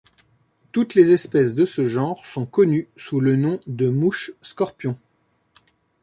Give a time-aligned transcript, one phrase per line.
[0.71, 4.97] Toutes les espèces de ce genre sont connues sous le nom de mouches scorpions.